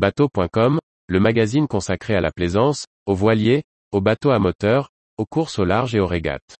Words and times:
Bateau.com, 0.00 0.80
le 1.08 1.20
magazine 1.20 1.68
consacré 1.68 2.14
à 2.14 2.22
la 2.22 2.32
plaisance, 2.32 2.86
aux 3.04 3.14
voiliers, 3.14 3.64
aux 3.92 4.00
bateaux 4.00 4.30
à 4.30 4.38
moteur, 4.38 4.88
aux 5.18 5.26
courses 5.26 5.58
au 5.58 5.66
large 5.66 5.94
et 5.94 6.00
aux 6.00 6.06
régates. 6.06 6.56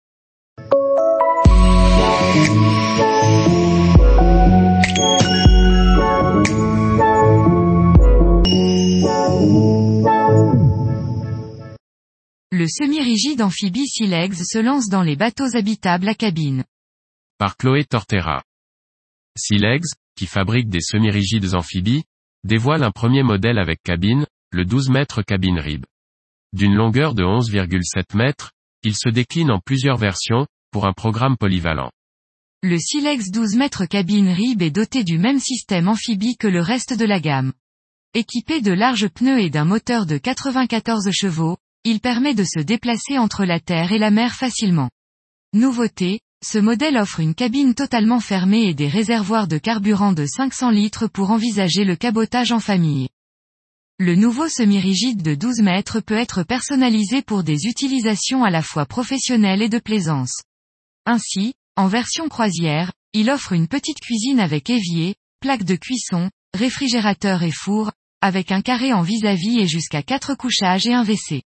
Le 12.50 12.66
semi-rigide 12.68 13.40
amphibie 13.40 13.88
Silex 13.88 14.42
se 14.44 14.58
lance 14.58 14.90
dans 14.90 15.02
les 15.02 15.16
bateaux 15.16 15.56
habitables 15.56 16.10
à 16.10 16.14
cabine. 16.14 16.64
Par 17.38 17.56
Chloé 17.56 17.86
Tortera. 17.86 18.42
Silex, 19.34 19.94
qui 20.14 20.26
fabrique 20.26 20.68
des 20.68 20.82
semi-rigides 20.82 21.54
amphibies, 21.54 22.04
dévoile 22.44 22.82
un 22.82 22.90
premier 22.90 23.22
modèle 23.22 23.58
avec 23.58 23.82
cabine, 23.82 24.26
le 24.50 24.64
12 24.64 24.90
mètres 24.90 25.22
cabine 25.22 25.58
rib. 25.58 25.84
D'une 26.52 26.74
longueur 26.74 27.14
de 27.14 27.22
11,7 27.22 28.16
mètres, 28.16 28.52
il 28.82 28.94
se 28.96 29.08
décline 29.08 29.50
en 29.50 29.60
plusieurs 29.60 29.96
versions, 29.96 30.46
pour 30.70 30.86
un 30.86 30.92
programme 30.92 31.36
polyvalent. 31.36 31.90
Le 32.62 32.78
Silex 32.78 33.30
12 33.30 33.56
mètres 33.56 33.86
cabine 33.86 34.28
rib 34.28 34.62
est 34.62 34.70
doté 34.70 35.04
du 35.04 35.18
même 35.18 35.38
système 35.38 35.88
amphibie 35.88 36.36
que 36.36 36.48
le 36.48 36.60
reste 36.60 36.98
de 36.98 37.04
la 37.04 37.20
gamme. 37.20 37.52
Équipé 38.14 38.60
de 38.60 38.72
larges 38.72 39.08
pneus 39.08 39.40
et 39.40 39.50
d'un 39.50 39.64
moteur 39.64 40.04
de 40.04 40.18
94 40.18 41.10
chevaux, 41.12 41.56
il 41.84 42.00
permet 42.00 42.34
de 42.34 42.44
se 42.44 42.60
déplacer 42.60 43.18
entre 43.18 43.44
la 43.44 43.60
terre 43.60 43.92
et 43.92 43.98
la 43.98 44.10
mer 44.10 44.34
facilement. 44.34 44.90
Nouveauté, 45.52 46.20
ce 46.42 46.58
modèle 46.58 46.96
offre 46.96 47.20
une 47.20 47.34
cabine 47.34 47.74
totalement 47.74 48.18
fermée 48.18 48.68
et 48.68 48.74
des 48.74 48.88
réservoirs 48.88 49.46
de 49.46 49.58
carburant 49.58 50.12
de 50.12 50.24
500 50.26 50.70
litres 50.70 51.06
pour 51.06 51.30
envisager 51.30 51.84
le 51.84 51.96
cabotage 51.96 52.50
en 52.50 52.60
famille. 52.60 53.08
Le 53.98 54.14
nouveau 54.14 54.48
semi-rigide 54.48 55.22
de 55.22 55.34
12 55.34 55.60
mètres 55.60 56.00
peut 56.00 56.16
être 56.16 56.42
personnalisé 56.42 57.20
pour 57.20 57.44
des 57.44 57.66
utilisations 57.66 58.42
à 58.42 58.50
la 58.50 58.62
fois 58.62 58.86
professionnelles 58.86 59.60
et 59.60 59.68
de 59.68 59.78
plaisance. 59.78 60.42
Ainsi, 61.04 61.52
en 61.76 61.86
version 61.86 62.28
croisière, 62.28 62.92
il 63.12 63.28
offre 63.28 63.52
une 63.52 63.68
petite 63.68 64.00
cuisine 64.00 64.40
avec 64.40 64.70
évier, 64.70 65.16
plaque 65.40 65.64
de 65.64 65.76
cuisson, 65.76 66.30
réfrigérateur 66.54 67.42
et 67.42 67.52
four, 67.52 67.92
avec 68.22 68.50
un 68.50 68.62
carré 68.62 68.94
en 68.94 69.02
vis-à-vis 69.02 69.58
-vis 69.58 69.62
et 69.62 69.68
jusqu'à 69.68 70.02
4 70.02 70.34
couchages 70.34 70.86
et 70.86 70.94
un 70.94 71.04
WC. 71.04 71.42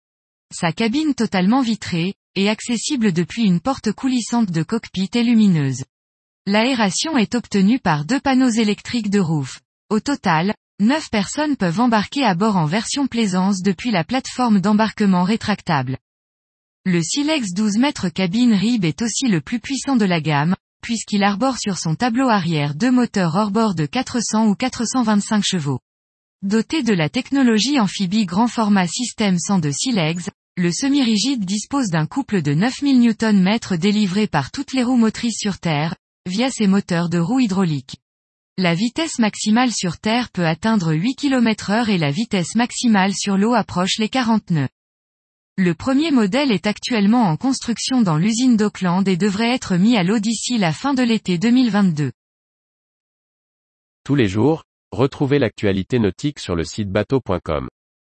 Sa 0.51 0.73
cabine 0.73 1.15
totalement 1.15 1.61
vitrée, 1.61 2.15
est 2.35 2.49
accessible 2.49 3.13
depuis 3.13 3.45
une 3.45 3.61
porte 3.61 3.93
coulissante 3.93 4.51
de 4.51 4.63
cockpit 4.63 5.11
et 5.15 5.23
lumineuse. 5.23 5.85
L'aération 6.47 7.19
est 7.19 7.35
obtenue 7.35 7.79
par 7.79 8.07
deux 8.07 8.21
panneaux 8.21 8.49
électriques 8.49 9.11
de 9.11 9.21
roof. 9.21 9.61
Au 9.91 10.01
total, 10.01 10.55
9 10.81 11.11
personnes 11.11 11.57
peuvent 11.57 11.81
embarquer 11.81 12.25
à 12.25 12.35
bord 12.35 12.57
en 12.57 12.65
version 12.65 13.07
plaisance 13.07 13.61
depuis 13.61 13.91
la 13.91 14.05
plateforme 14.05 14.61
d'embarquement 14.61 15.25
rétractable. 15.25 15.99
Le 16.87 17.03
Silex 17.03 17.53
12 17.53 17.77
mètres 17.77 18.09
cabine 18.09 18.55
RIB 18.55 18.87
est 18.87 19.03
aussi 19.03 19.29
le 19.29 19.43
plus 19.43 19.61
puissant 19.61 19.97
de 19.97 20.07
la 20.07 20.23
gamme, 20.23 20.57
puisqu'il 20.81 21.25
arbore 21.25 21.59
sur 21.59 21.77
son 21.77 21.95
tableau 21.95 22.29
arrière 22.29 22.75
deux 22.75 22.91
moteurs 22.91 23.35
hors-bord 23.35 23.75
de 23.75 23.85
400 23.85 24.47
ou 24.47 24.55
425 24.55 25.45
chevaux. 25.45 25.81
Doté 26.43 26.85
de 26.85 26.95
la 26.95 27.09
technologie 27.09 27.81
amphibie 27.81 28.25
grand 28.25 28.47
format 28.47 28.87
système 28.87 29.39
100 29.39 29.59
de 29.59 29.73
Silex, 29.73 30.31
le 30.59 30.73
semi-rigide 30.73 31.45
dispose 31.45 31.87
d'un 31.87 32.07
couple 32.07 32.43
de 32.43 32.53
9000 32.53 32.99
Nm 32.99 33.59
délivré 33.79 34.27
par 34.27 34.51
toutes 34.51 34.73
les 34.73 34.83
roues 34.83 34.97
motrices 34.97 35.39
sur 35.39 35.59
Terre, 35.59 35.95
via 36.27 36.51
ses 36.51 36.67
moteurs 36.67 37.09
de 37.09 37.19
roues 37.19 37.39
hydrauliques. 37.39 37.99
La 38.57 38.75
vitesse 38.75 39.21
maximale 39.21 39.71
sur 39.71 39.99
Terre 39.99 40.31
peut 40.31 40.47
atteindre 40.47 40.93
8 40.93 41.15
km 41.15 41.71
heure 41.71 41.89
et 41.91 41.97
la 41.97 42.11
vitesse 42.11 42.57
maximale 42.57 43.15
sur 43.15 43.37
l'eau 43.37 43.55
approche 43.55 43.99
les 43.99 44.09
40 44.09 44.51
nœuds. 44.51 44.69
Le 45.57 45.75
premier 45.75 46.11
modèle 46.11 46.51
est 46.51 46.67
actuellement 46.67 47.23
en 47.23 47.37
construction 47.37 48.03
dans 48.03 48.17
l'usine 48.17 48.57
d'Auckland 48.57 49.07
et 49.07 49.17
devrait 49.17 49.55
être 49.55 49.77
mis 49.77 49.97
à 49.97 50.03
l'eau 50.03 50.19
d'ici 50.19 50.59
la 50.59 50.73
fin 50.73 50.93
de 50.93 51.05
l'été 51.05 51.39
2022. 51.39 52.11
Tous 54.03 54.15
les 54.17 54.27
jours, 54.27 54.65
retrouvez 54.91 55.39
l'actualité 55.39 56.01
nautique 56.01 56.41
sur 56.41 56.57
le 56.57 56.65
site 56.65 56.91
bateau.com. 56.91 57.69